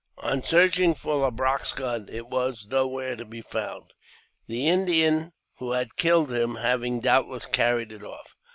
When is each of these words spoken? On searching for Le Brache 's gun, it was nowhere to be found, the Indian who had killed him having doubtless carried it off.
On 0.17 0.43
searching 0.43 0.95
for 0.95 1.13
Le 1.17 1.29
Brache 1.29 1.61
's 1.63 1.73
gun, 1.73 2.09
it 2.11 2.25
was 2.25 2.65
nowhere 2.65 3.15
to 3.15 3.23
be 3.23 3.41
found, 3.43 3.93
the 4.47 4.67
Indian 4.67 5.31
who 5.59 5.73
had 5.73 5.95
killed 5.95 6.31
him 6.31 6.55
having 6.55 7.01
doubtless 7.01 7.45
carried 7.45 7.91
it 7.91 8.01
off. 8.03 8.35